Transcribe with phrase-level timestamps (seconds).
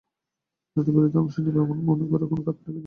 [0.75, 2.79] তাতে বিরোধীরা অংশ নেবে, এমন মনে করার কোনো কারণ দেখি না।